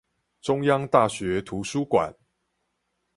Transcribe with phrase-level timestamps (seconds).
[0.41, 2.11] 中央大學圖書館